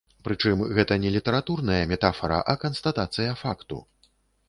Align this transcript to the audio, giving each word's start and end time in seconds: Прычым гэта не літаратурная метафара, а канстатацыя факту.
Прычым 0.27 0.63
гэта 0.77 0.97
не 1.03 1.11
літаратурная 1.17 1.77
метафара, 1.93 2.43
а 2.55 2.59
канстатацыя 2.67 3.41
факту. 3.47 3.75